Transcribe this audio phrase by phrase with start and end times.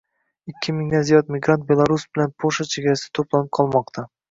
[0.51, 4.13] Ikki mingdan ziyod migrant Belarus bilan Polsha chegarasida to‘planib qolmoqdang